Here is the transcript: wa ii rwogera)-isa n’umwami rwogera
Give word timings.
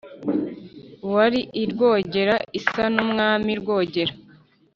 wa 1.13 1.25
ii 1.39 1.65
rwogera)-isa 1.71 2.83
n’umwami 2.95 3.51
rwogera 3.61 4.13